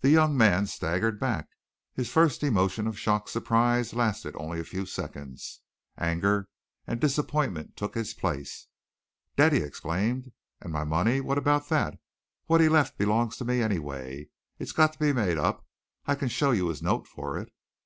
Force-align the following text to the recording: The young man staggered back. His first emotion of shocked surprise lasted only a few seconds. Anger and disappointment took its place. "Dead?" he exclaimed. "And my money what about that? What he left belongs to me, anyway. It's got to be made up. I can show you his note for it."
The 0.00 0.08
young 0.08 0.38
man 0.38 0.66
staggered 0.66 1.20
back. 1.20 1.50
His 1.92 2.08
first 2.08 2.42
emotion 2.42 2.86
of 2.86 2.98
shocked 2.98 3.28
surprise 3.28 3.92
lasted 3.92 4.34
only 4.38 4.58
a 4.58 4.64
few 4.64 4.86
seconds. 4.86 5.60
Anger 5.98 6.48
and 6.86 6.98
disappointment 6.98 7.76
took 7.76 7.94
its 7.94 8.14
place. 8.14 8.68
"Dead?" 9.36 9.52
he 9.52 9.58
exclaimed. 9.60 10.32
"And 10.62 10.72
my 10.72 10.84
money 10.84 11.20
what 11.20 11.36
about 11.36 11.68
that? 11.68 11.98
What 12.46 12.62
he 12.62 12.70
left 12.70 12.96
belongs 12.96 13.36
to 13.36 13.44
me, 13.44 13.60
anyway. 13.60 14.30
It's 14.58 14.72
got 14.72 14.94
to 14.94 14.98
be 14.98 15.12
made 15.12 15.36
up. 15.36 15.66
I 16.06 16.14
can 16.14 16.28
show 16.28 16.52
you 16.52 16.68
his 16.68 16.80
note 16.80 17.06
for 17.06 17.36
it." 17.36 17.52